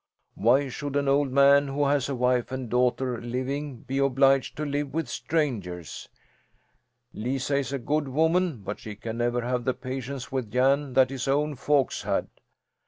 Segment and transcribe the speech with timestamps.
[0.33, 4.65] "Why should an old man who has a wife and daughter living be obliged to
[4.65, 6.09] live with strangers?
[7.13, 11.11] Lisa is a good woman, but she can never have the patience with Jan that
[11.11, 12.27] his own folks had."